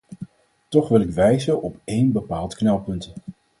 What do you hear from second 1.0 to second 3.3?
ik wijzen op één bepaald knelpunt.